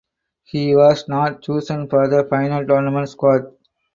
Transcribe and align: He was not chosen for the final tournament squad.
He 0.45 0.75
was 0.75 1.07
not 1.07 1.43
chosen 1.43 1.87
for 1.87 2.07
the 2.07 2.23
final 2.23 2.65
tournament 2.65 3.07
squad. 3.07 3.45